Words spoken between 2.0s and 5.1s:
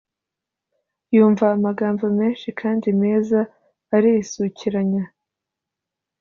menshi kandi meza arisukiranya